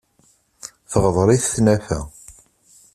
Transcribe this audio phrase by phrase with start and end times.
[0.91, 1.99] Teɣder-it tnafa.